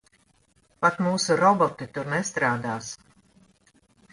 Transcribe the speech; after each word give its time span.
Pat 0.85 0.97
mūsu 1.07 1.37
roboti 1.41 1.89
tur 1.99 2.09
nestrādās. 2.15 2.89